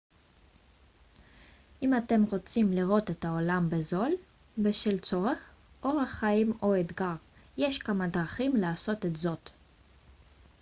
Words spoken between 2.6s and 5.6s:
לראות את העולם בזול בשל צורך